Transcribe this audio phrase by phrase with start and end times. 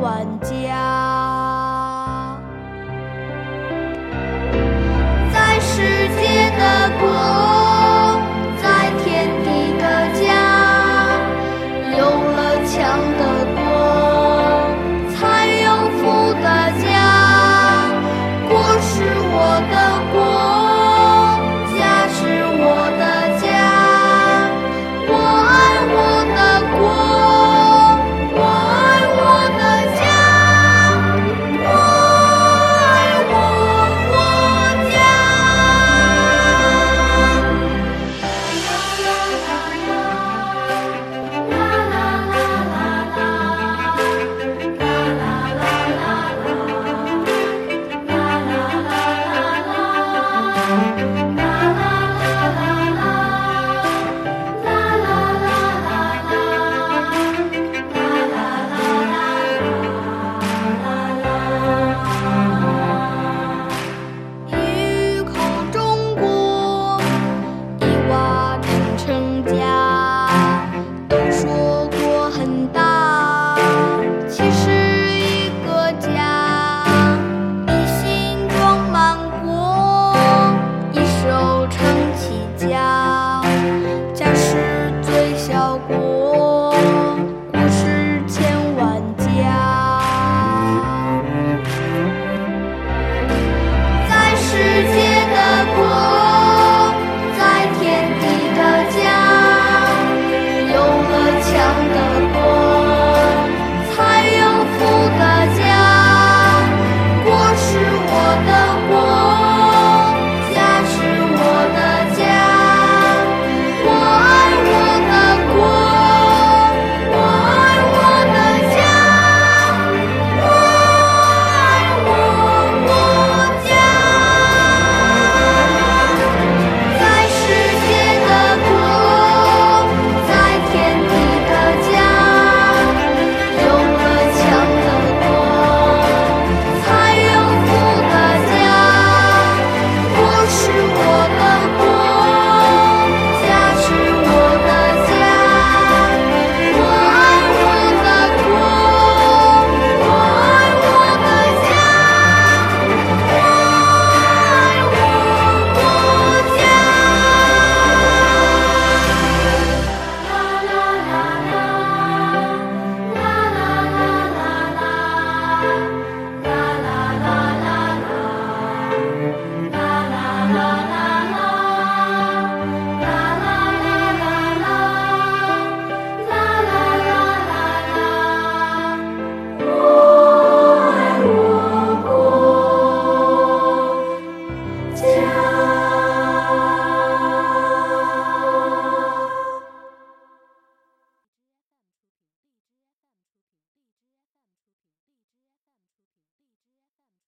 [0.00, 0.87] 玩家。